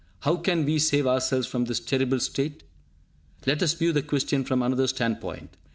[0.21, 2.63] How can we save ourselves from this terrible state?
[3.45, 5.51] Let us view the question from another standpoint.